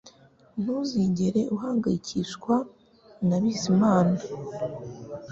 [0.61, 2.55] Ntuzigera uhangayikishwa
[3.27, 4.17] na Bizimana